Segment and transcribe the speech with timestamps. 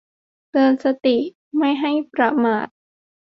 [0.49, 1.17] เตือนสติ
[1.57, 2.67] ไม่ให้ประมาท